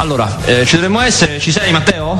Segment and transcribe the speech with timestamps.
[0.00, 2.18] Allora, eh, ci dovremmo essere, ci sei Matteo?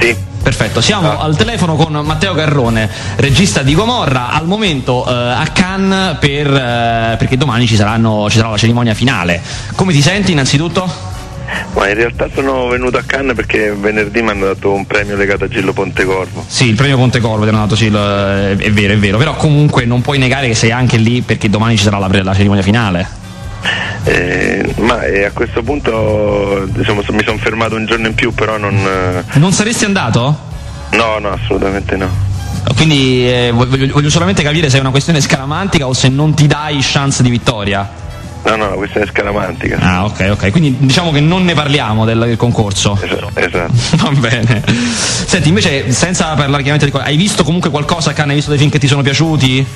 [0.00, 0.16] Sì.
[0.42, 1.22] Perfetto, siamo Ah.
[1.24, 7.16] al telefono con Matteo Garrone, regista di Gomorra, al momento eh, a Cannes per, eh,
[7.18, 9.42] perché domani ci, saranno, ci sarà la cerimonia finale.
[9.74, 10.90] Come ti senti innanzitutto?
[11.74, 15.44] Ma in realtà sono venuto a Cannes perché venerdì mi hanno dato un premio legato
[15.44, 16.42] a Gillo Pontecorvo.
[16.46, 19.84] Sì, il premio Pontecorvo ti hanno dato, sì, è, è vero, è vero, però comunque
[19.84, 23.18] non puoi negare che sei anche lì perché domani ci sarà la, la cerimonia finale.
[24.04, 28.56] Eh, ma eh, a questo punto diciamo, mi sono fermato un giorno in più, però
[28.56, 28.74] non.
[28.76, 30.48] eh, Non saresti andato?
[30.92, 32.08] No, no, assolutamente no.
[32.74, 36.46] Quindi eh, voglio, voglio solamente capire se è una questione scaramantica o se non ti
[36.46, 37.88] dai chance di vittoria.
[38.42, 39.78] No, no, la questione è scaramantica.
[39.80, 40.50] Ah, ok, ok.
[40.50, 42.98] Quindi diciamo che non ne parliamo del, del concorso.
[43.00, 43.72] Esatto, esatto.
[44.02, 44.62] Va bene.
[44.66, 48.30] Senti, invece, senza parlare chiaramente di hai visto comunque qualcosa Cannes?
[48.30, 49.66] Hai visto dei film che ti sono piaciuti?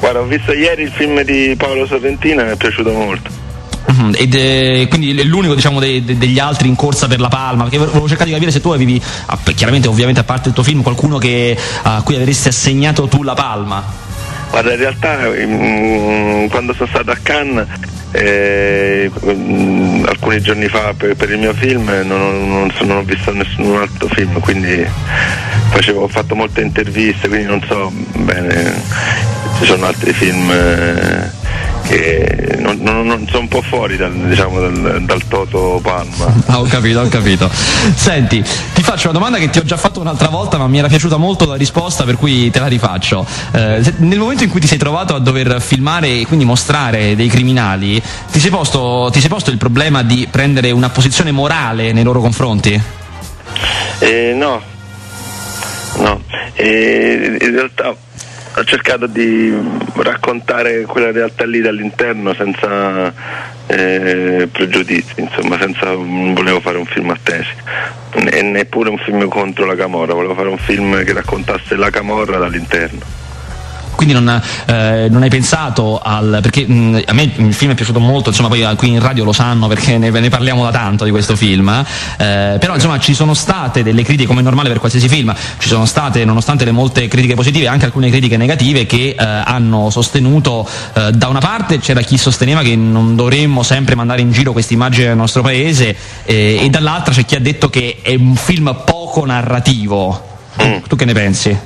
[0.00, 3.30] Guarda, ho visto ieri il film di Paolo Sorrentino e mi è piaciuto molto.
[3.86, 7.28] Mhm, Ed è, quindi è l'unico diciamo, dei- de- degli altri in corsa per la
[7.28, 10.54] palma perché volevo cercare di capire se tu avevi ah, chiaramente ovviamente a parte il
[10.54, 13.84] tuo film qualcuno che, a cui avresti assegnato tu la palma.
[14.50, 17.66] Guarda, in realtà mm, quando sono stato a Cannes
[18.12, 19.10] eh,
[20.06, 23.32] alcuni giorni fa per, per il mio film non, ho- non so- non ho visto
[23.32, 24.86] nessun altro film, quindi
[25.70, 28.80] facevo- ho fatto molte interviste, quindi non so bene,
[29.58, 31.23] ci sono altri film eh,
[31.98, 36.32] che non, non- non- sono un po' fuori dal, diciamo, dal, dal Toto Palma.
[36.54, 37.48] Ah, ho capito, ho capito.
[37.94, 38.42] Senti,
[38.74, 41.16] ti faccio una domanda che ti ho già fatto un'altra volta, ma mi era piaciuta
[41.16, 43.24] molto la risposta, per cui te la rifaccio.
[43.52, 47.16] Eh, se- nel momento in cui ti sei trovato a dover filmare e quindi mostrare
[47.16, 48.00] dei criminali,
[48.30, 52.20] ti sei, posto, ti sei posto il problema di prendere una posizione morale nei loro
[52.20, 52.80] confronti?
[54.00, 54.60] Eh, no,
[55.98, 56.20] no,
[56.54, 57.94] Eh, in realtà
[58.56, 59.52] ho cercato di
[59.96, 63.12] raccontare quella realtà lì dall'interno senza
[63.66, 67.50] eh, pregiudizi, insomma, senza, non volevo fare un film a tesi
[68.30, 72.38] e neppure un film contro la Camorra, volevo fare un film che raccontasse la Camorra
[72.38, 73.23] dall'interno.
[73.94, 76.38] Quindi non, eh, non hai pensato al.
[76.42, 79.24] perché mh, a me il film è piaciuto molto, insomma, poi eh, qui in radio
[79.24, 81.68] lo sanno perché ne, ne parliamo da tanto di questo film.
[82.18, 85.68] eh, però insomma ci sono state delle critiche, come è normale per qualsiasi film, ci
[85.68, 90.66] sono state, nonostante le molte critiche positive, anche alcune critiche negative che eh, hanno sostenuto
[90.94, 94.74] eh, da una parte c'era chi sosteneva che non dovremmo sempre mandare in giro queste
[94.74, 98.74] immagini del nostro paese, eh, e dall'altra c'è chi ha detto che è un film
[98.84, 100.32] poco narrativo.
[100.56, 101.58] Tu, tu che ne pensi?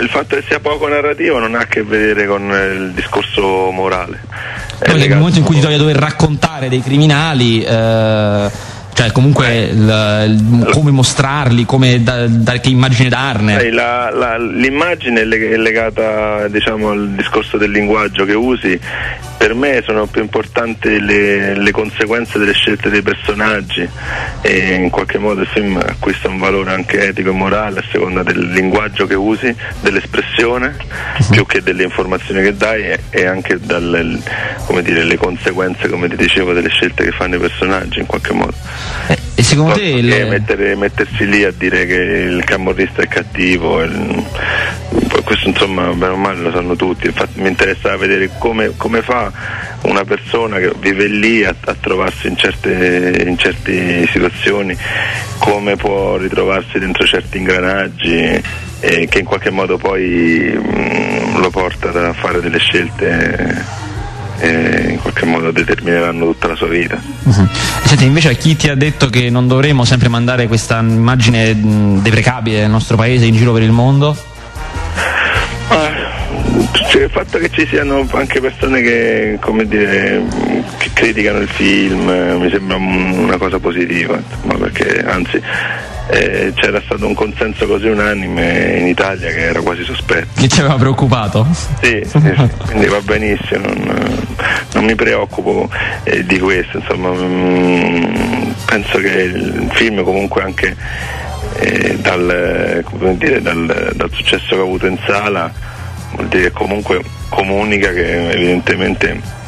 [0.00, 3.70] Il fatto che sia poco narrativo non ha a che vedere con eh, il discorso
[3.70, 4.20] morale.
[4.78, 8.50] Poi nel momento in cui ti trovi a dover raccontare dei criminali, eh,
[8.94, 13.70] cioè comunque il- il- come mostrarli, come da- da- che immagine darne.
[13.70, 18.78] La- la- l'immagine è legata diciamo, al discorso del linguaggio che usi.
[19.42, 23.88] Per me sono più importanti le, le conseguenze delle scelte dei personaggi
[24.40, 28.22] e in qualche modo il film acquista un valore anche etico e morale a seconda
[28.22, 30.76] del linguaggio che usi, dell'espressione,
[31.28, 34.20] più che delle informazioni che dai e, e anche dalle
[34.66, 38.32] come dire, le conseguenze, come ti dicevo, delle scelte che fanno i personaggi in qualche
[38.32, 38.54] modo.
[39.08, 43.82] Eh, e secondo te il- mettere- mettersi lì a dire che il camorrista è cattivo,
[43.82, 44.24] il-
[45.32, 49.32] questo insomma bene o male lo sanno tutti, infatti mi interessava vedere come, come fa
[49.82, 54.76] una persona che vive lì a, a trovarsi in certe, in certe situazioni,
[55.38, 58.42] come può ritrovarsi dentro certi ingranaggi
[58.80, 63.80] e che in qualche modo poi mm, lo porta a fare delle scelte
[64.38, 67.00] e in qualche modo determineranno tutta la sua vita.
[67.22, 67.48] Mhm.
[67.84, 72.02] Senti, invece a chi ti ha detto che non dovremmo sempre mandare questa immagine mh,
[72.02, 74.14] deprecabile del nostro paese in giro per il mondo?
[76.90, 80.22] Cioè, il fatto che ci siano anche persone che, come dire,
[80.78, 85.40] che criticano il film eh, mi sembra un- una cosa positiva, insomma, perché anzi
[86.08, 90.40] eh, c'era stato un consenso così unanime in Italia che era quasi sospetto.
[90.40, 91.46] Che ci aveva preoccupato?
[91.80, 94.26] Sì, sì, sì, quindi va benissimo, non,
[94.74, 95.70] non mi preoccupo
[96.04, 100.76] eh, di questo, insomma, mm, penso che il film comunque anche
[101.58, 105.52] eh, dal, come dire, dal- dal successo che ha avuto in sala
[106.14, 109.40] vuol dire che comunque comunica che evidentemente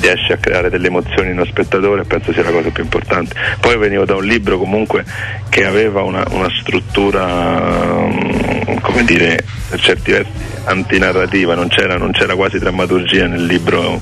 [0.00, 3.34] riesce a creare delle emozioni nello spettatore e penso sia la cosa più importante.
[3.60, 5.04] Poi venivo da un libro comunque
[5.48, 10.30] che aveva una, una struttura, mm, come dire, per certi versi
[10.64, 14.00] antinarrativa, non c'era, non c'era quasi drammaturgia nel libro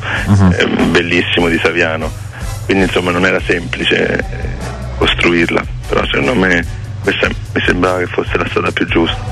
[0.57, 2.11] eh, bellissimo di Saviano,
[2.65, 4.25] quindi insomma non era semplice eh,
[4.97, 6.65] costruirla, però secondo me
[7.03, 9.32] questa mi sembrava che fosse la strada più giusta.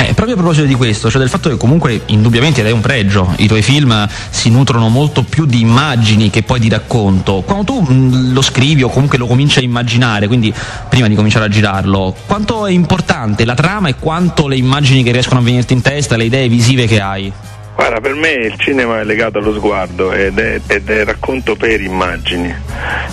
[0.00, 2.80] Eh, proprio a proposito di questo, cioè del fatto che comunque indubbiamente ed è un
[2.80, 7.42] pregio, i tuoi film si nutrono molto più di immagini che poi di racconto.
[7.44, 10.54] Quando tu mh, lo scrivi o comunque lo cominci a immaginare, quindi
[10.88, 15.12] prima di cominciare a girarlo, quanto è importante la trama e quanto le immagini che
[15.12, 17.30] riescono a venirti in testa, le idee visive che hai?
[17.74, 21.80] Guarda, per me il cinema è legato allo sguardo ed è, ed è, racconto per
[21.80, 22.54] immagini,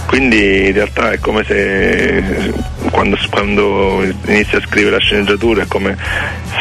[0.07, 2.53] quindi in realtà è come se
[2.91, 5.95] quando, quando inizi a scrivere la sceneggiatura è come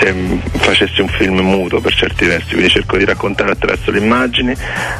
[0.00, 0.14] se
[0.58, 4.54] facessi un film muto per certi versi, quindi cerco di raccontare attraverso le immagini,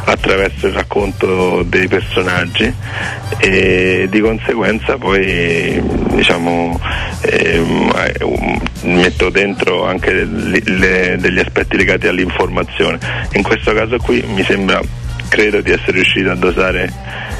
[0.05, 2.73] attraverso il racconto dei personaggi
[3.39, 5.81] e di conseguenza poi
[6.15, 6.81] diciamo,
[7.23, 7.63] eh,
[8.83, 12.99] metto dentro anche le, le, degli aspetti legati all'informazione.
[13.33, 14.81] In questo caso qui mi sembra,
[15.29, 16.93] credo di essere riuscito a dosare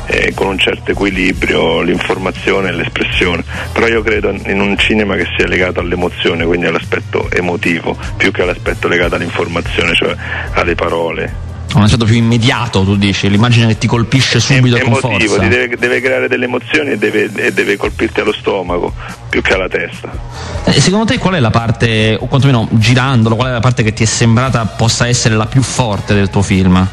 [0.07, 5.27] eh, con un certo equilibrio l'informazione e l'espressione, però io credo in un cinema che
[5.37, 10.15] sia legato all'emozione, quindi all'aspetto emotivo, più che all'aspetto legato all'informazione, cioè
[10.53, 14.93] alle parole un aspetto più immediato, tu dici, l'immagine che ti colpisce subito è, con
[14.93, 15.49] emotivo, forza.
[15.49, 18.95] Deve, deve, creare delle emozioni e deve, e deve, colpirti allo stomaco
[19.29, 20.11] più che alla testa.
[20.65, 23.93] E secondo te qual è la parte, o quantomeno girandolo, qual è la parte che
[23.93, 26.89] ti è sembrata possa essere la più forte del tuo film?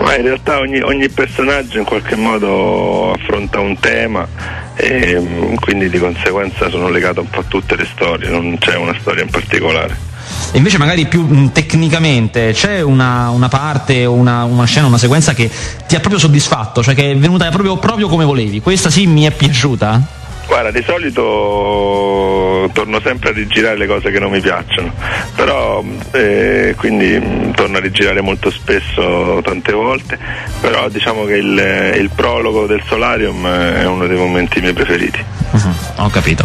[0.00, 4.26] Ma in realtà ogni, ogni personaggio in qualche modo affronta un tema
[4.74, 8.76] e mm, quindi di conseguenza sono legato un po' a tutte le storie, non c'è
[8.76, 10.14] una storia in particolare.
[10.52, 15.34] E invece magari più mh, tecnicamente c'è una, una parte, una, una, scena, una sequenza
[15.34, 15.50] che
[15.86, 18.60] ti ha proprio soddisfatto, cioè che è venuta proprio, proprio come volevi.
[18.60, 20.24] Questa sì mi è piaciuta?
[20.46, 24.92] Guarda, di solito torno sempre a rigirare le cose che non mi piacciono,
[25.34, 25.82] però
[26.12, 30.18] eh, quindi mh, torno a rigirare molto spesso, tante volte,
[30.60, 35.24] però diciamo che il, il prologo del Solarium è uno dei momenti miei preferiti.
[35.50, 36.44] Uh-huh, ho capito.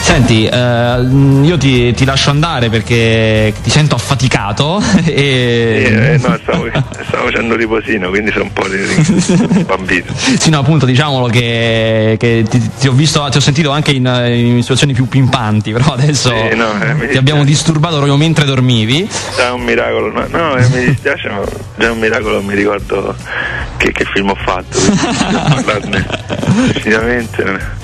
[0.00, 1.08] Senti, eh,
[1.42, 4.82] io ti, ti, lascio andare perché ti sento affaticato.
[5.12, 6.14] E...
[6.14, 6.66] Eh, no, stavo,
[7.06, 10.06] stavo, facendo riposino, quindi sono un po' di, bambino.
[10.38, 14.06] sì, no, appunto, diciamolo che, che ti, ti, ho visto, ti ho sentito anche in,
[14.06, 19.08] in situazioni più pimpanti, però adesso sì, no, eh, ti abbiamo disturbato proprio mentre dormivi.
[19.36, 21.40] È un miracolo, no, no eh, mi dispiace, ma
[21.76, 23.14] è un miracolo, mi ricordo
[23.76, 24.78] che, che film ho fatto.
[26.72, 27.80] Decisamente.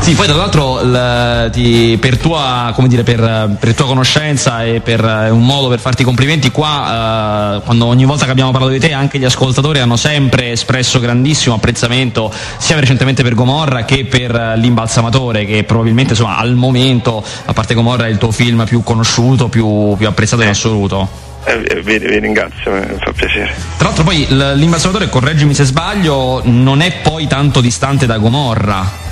[0.00, 5.02] Sì, poi tra l'altro l, ti, per, tua, dire, per, per, tua, conoscenza e per
[5.02, 8.80] eh, un modo per farti complimenti, qua eh, quando ogni volta che abbiamo parlato di
[8.80, 14.34] te anche gli ascoltatori hanno sempre espresso grandissimo apprezzamento sia recentemente per Gomorra che per
[14.34, 18.82] eh, l'imbalsamatore che probabilmente insomma, al momento, a parte Gomorra, è il tuo film più
[18.82, 21.08] conosciuto, più, più apprezzato in assoluto.
[21.44, 23.54] Eh, vi, vi, ringrazio, mi fa piacere.
[23.76, 29.02] Tra l'altro poi l'imbalsamatore, correggimi se sbaglio, non è poi tanto distante da Gomorra.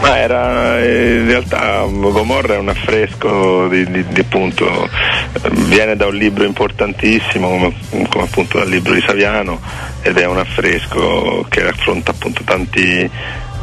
[0.00, 4.88] Ma era in realtà Gomorra è un affresco di, di, di appunto,
[5.66, 7.74] viene da un libro importantissimo come,
[8.08, 9.60] come, appunto dal libro di Saviano
[10.00, 13.08] ed è un affresco che affronta appunto tanti,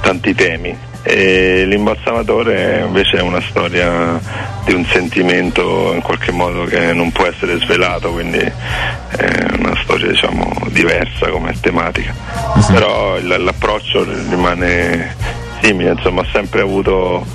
[0.01, 0.75] tanti temi.
[1.03, 4.19] E l'imbalsamatore invece è una storia
[4.65, 10.07] di un sentimento in qualche modo che non può essere svelato, quindi è una storia
[10.07, 12.13] diciamo diversa come tematica.
[12.55, 12.73] Uh-huh.
[12.73, 15.15] Però l'approccio rimane
[15.61, 17.25] simile, insomma ho sempre avuto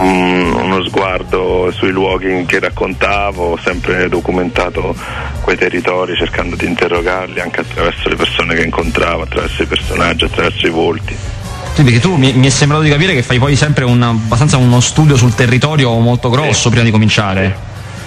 [0.00, 4.96] um, uno sguardo sui luoghi che raccontavo, ho sempre documentato
[5.42, 10.66] quei territori cercando di interrogarli anche attraverso le persone che incontravo, attraverso i personaggi, attraverso
[10.66, 11.16] i volti.
[11.76, 14.56] Sì, perché tu mi, mi, è sembrato di capire che fai poi sempre un, abbastanza
[14.56, 16.68] uno studio sul territorio molto grosso sì.
[16.70, 17.54] prima di cominciare.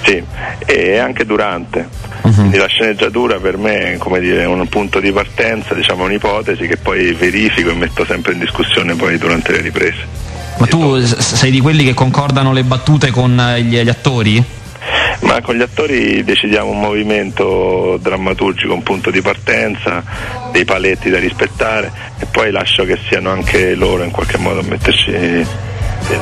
[0.04, 0.24] Sì,
[0.66, 1.88] e anche durante.
[2.24, 2.34] Uh-huh.
[2.34, 7.14] Quindi la sceneggiatura per me è dire, un punto di partenza, diciamo un'ipotesi che poi
[7.14, 9.98] verifico e metto sempre in discussione poi durante le riprese.
[10.58, 14.44] Ma tu sei di quelli che concordano le battute con eh, gli, gli attori?
[15.22, 20.04] Ma con gli attori decidiamo un movimento drammaturgico, un punto di partenza,
[20.52, 24.64] dei paletti da rispettare e poi lascio che siano anche loro in qualche modo a
[24.64, 25.12] metterci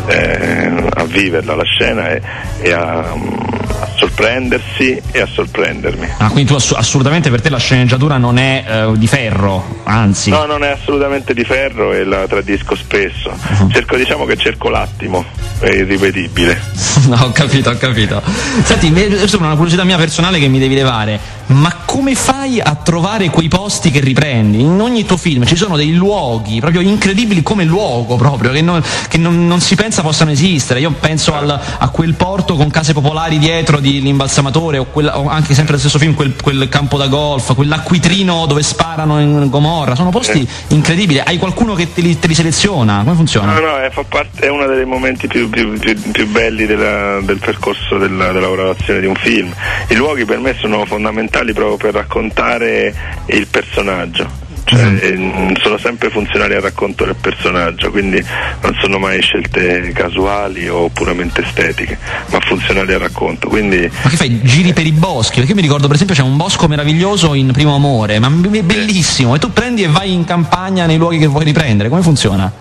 [0.08, 2.22] eh, a viverla la scena e,
[2.62, 6.08] e a, a, sorprendersi e a sorprendermi.
[6.18, 10.30] Ah, quindi tu ass- assolutamente per te la sceneggiatura non è eh, di ferro, anzi.
[10.30, 13.30] No, non è assolutamente di ferro e la tradisco spesso.
[13.30, 13.70] Uh-huh.
[13.70, 15.26] Cerco, diciamo che cerco l'attimo,
[15.60, 16.60] è irripetibile.
[17.08, 18.22] no, ho capito, ho capito.
[18.64, 18.90] Senti,
[19.38, 23.90] una curiosità mia personale che mi devi levare ma come fai a trovare quei posti
[23.90, 24.60] che riprendi?
[24.60, 28.84] In ogni tuo film ci sono dei luoghi proprio incredibili come luogo proprio, che non,
[29.08, 30.82] che non, non si pensa possano esistere.
[30.82, 35.30] Io penso al, a quel porto con case popolari dietro di l'imbalsamatore, o, quel, o
[35.30, 39.96] anche sempre nel stesso film quel, quel, campo da golf, quell'acquitrino dove sparano in Gomorra.
[39.96, 40.74] Sono posti eh.
[40.74, 41.20] incredibili.
[41.20, 43.02] Hai qualcuno che te li, te li, seleziona?
[43.04, 43.54] Come funziona?
[43.54, 47.40] No, no, è, parte, è uno dei momenti più, più, più, più belli della, del
[47.40, 49.54] percorso della, della lavorazione di un film.
[49.88, 52.94] I luoghi per me sono fondamentali proprio per raccontare
[53.28, 55.54] il personaggio cioè, mm.
[55.62, 58.22] sono sempre funzionali al racconto del personaggio, quindi
[58.62, 61.98] non sono mai scelte casuali o puramente estetiche,
[62.32, 63.48] ma funzionali al racconto.
[63.48, 64.42] Quindi, ma che fai?
[64.42, 65.36] Giri per i boschi?
[65.36, 68.62] Perché io mi ricordo per esempio c'è un bosco meraviglioso in Primo Amore, ma è
[68.62, 72.52] bellissimo, e tu prendi e vai in campagna nei luoghi che vuoi riprendere, come funziona?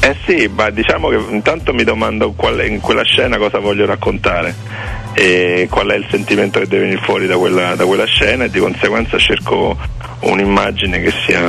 [0.00, 4.97] Eh sì, ma diciamo che intanto mi domando qual, in quella scena cosa voglio raccontare
[5.14, 8.50] e qual è il sentimento che deve venire fuori da quella, da quella scena e
[8.50, 9.76] di conseguenza cerco
[10.20, 11.40] un'immagine che sia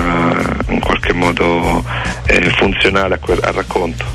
[0.69, 1.83] in qualche modo
[2.25, 4.05] eh, funzionale a quel, al racconto.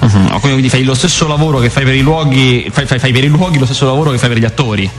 [0.00, 0.38] Uh-huh.
[0.40, 3.28] Quindi fai lo stesso lavoro che fai per i luoghi, fai, fai, fai per i
[3.28, 4.90] luoghi lo stesso lavoro che fai per gli attori?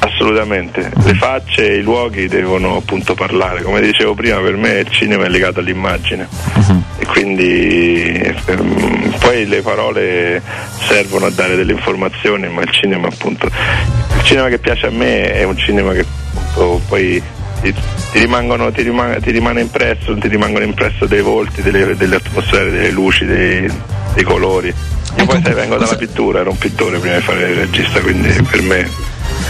[0.00, 4.90] Assolutamente, le facce e i luoghi devono appunto parlare, come dicevo prima per me il
[4.90, 6.82] cinema è legato all'immagine uh-huh.
[6.98, 10.42] e quindi um, poi le parole
[10.86, 15.32] servono a dare delle informazioni, ma il cinema appunto, il cinema che piace a me
[15.32, 16.04] è un cinema che
[16.34, 17.22] appunto poi
[17.62, 17.72] ti,
[18.12, 22.70] ti, rimangono, ti, rimane, ti, rimane impresso, ti rimangono impresso dei volti, delle, delle atmosfere,
[22.70, 23.70] delle luci, dei,
[24.14, 24.72] dei colori.
[25.16, 28.30] Io poi sai, vengo dalla pittura, ero un pittore prima di fare il regista, quindi
[28.42, 28.88] per me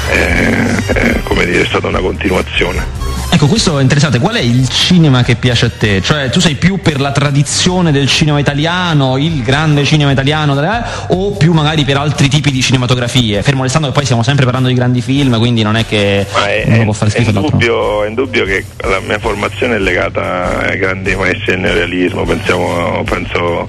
[0.09, 3.07] è, è, come dire, è stata una continuazione.
[3.31, 4.19] Ecco, questo è interessante.
[4.19, 6.01] Qual è il cinema che piace a te?
[6.03, 10.83] Cioè, tu sei più per la tradizione del cinema italiano, il grande cinema italiano, eh,
[11.09, 13.43] o più magari per altri tipi di cinematografie?
[13.43, 16.65] Fermo restando che poi stiamo sempre parlando di grandi film, quindi non è che è,
[16.69, 17.31] uno può fare schifo.
[17.31, 22.25] È indubbio, è indubbio che la mia formazione è legata ai grandi maestri del neorealismo,
[22.25, 23.69] pensiamo, penso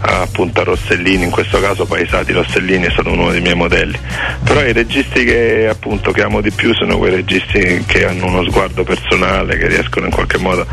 [0.00, 3.98] appunto a Rossellini, in questo caso Paesati Rossellini è stato uno dei miei modelli.
[4.42, 8.42] Però i registi che appunto che amo di più sono quei registi che hanno uno
[8.44, 10.66] sguardo personale, che riescono in qualche modo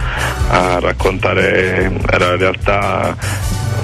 [0.49, 3.15] a raccontare la realtà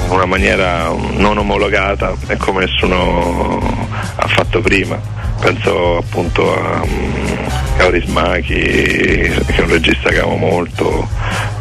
[0.06, 5.00] in una maniera non omologata e come nessuno ha fatto prima.
[5.40, 7.48] Penso appunto a um,
[7.78, 11.08] Kaurismaki, che è un regista che amo molto,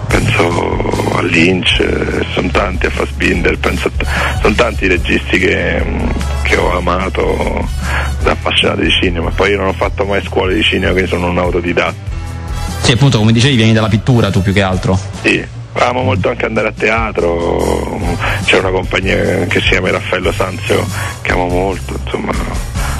[0.06, 0.71] penso
[1.22, 3.90] a Lynch, sono tanti, a Fassbinder, penso
[4.40, 5.82] sono tanti i registi che,
[6.42, 7.68] che, ho amato
[8.22, 9.30] da appassionato di cinema.
[9.30, 12.10] Poi io non ho fatto mai scuole di cinema, quindi sono un autodidatta.
[12.80, 14.98] Sì, appunto, come dicevi, vieni dalla pittura tu più che altro.
[15.22, 20.86] Sì, amo molto anche andare a teatro, c'è una compagnia che si chiama Raffaello Sanzio
[21.22, 22.32] che amo molto, insomma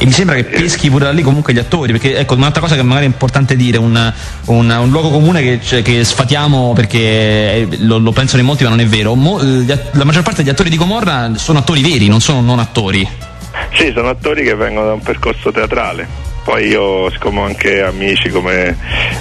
[0.02, 2.75] e mi sembra che peschi pure da lì comunque gli attori, perché ecco, un'altra cosa
[2.75, 4.12] che magari è importante dire, un,
[4.47, 8.64] un, un luogo comune che, cioè, che sfatiamo perché eh, lo, lo, pensano in molti
[8.64, 12.09] ma non è vero, Mo, la maggior parte degli attori di Gomorra sono attori veri,
[12.09, 13.09] non sono non attori.
[13.75, 18.29] Sì, sono attori che vengono da un percorso teatrale poi io, siccome ho anche amici
[18.31, 18.77] come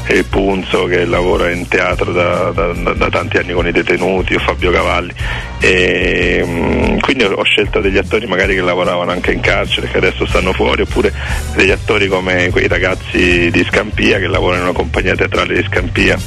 [0.08, 4.40] eh, Punzo che lavora in teatro da, da, da, tanti anni con i detenuti, o
[4.40, 5.14] Fabio Cavalli,
[5.60, 9.98] e, mh, mm, quindi ho scelto degli attori magari che lavoravano anche in carcere, che
[9.98, 11.14] adesso stanno fuori, oppure
[11.56, 16.18] degli attori come quei ragazzi di Scampia che lavorano in una compagnia teatrale di Scampia.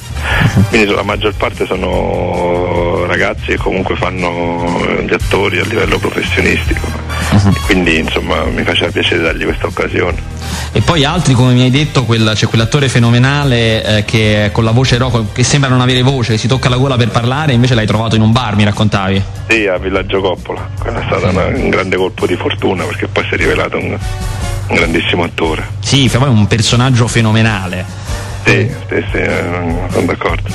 [0.69, 6.87] Quindi la maggior parte sono ragazzi che comunque fanno gli attori a livello professionistico.
[7.33, 7.53] Uh-huh.
[7.67, 10.34] Quindi insomma mi faceva piacere dargli questa occasione.
[10.77, 14.73] E poi altri, come mi hai detto, quel, c'è quell'attore fenomenale eh, che con la
[14.73, 17.77] voce rock, che sembra non avere voce, che si tocca la gola per parlare, invece
[17.77, 19.23] l'hai trovato in un bar, mi raccontavi.
[19.49, 20.69] Sì, a Villaggio Coppola.
[20.77, 23.97] Quello è stato una, un grande colpo di fortuna perché poi si è rivelato un,
[24.67, 25.65] un grandissimo attore.
[25.79, 27.85] Sì, poi un personaggio fenomenale.
[28.45, 29.45] Sì, sì, sì, eh,
[29.93, 30.51] sono d'accordo.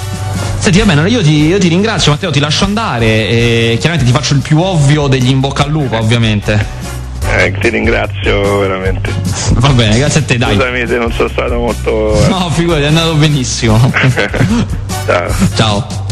[0.57, 4.15] Senti, va bene, io ti, io ti ringrazio Matteo, ti lascio andare e chiaramente ti
[4.15, 6.88] faccio il più ovvio degli in bocca al lupo, ovviamente.
[7.37, 9.11] Eh, ti ringrazio veramente.
[9.53, 10.55] Va bene, grazie a te, dai.
[10.55, 12.25] Scusami se non sono stato molto.
[12.29, 13.79] No, figurati, è andato benissimo.
[15.05, 15.27] Ciao.
[15.55, 16.07] Ciao.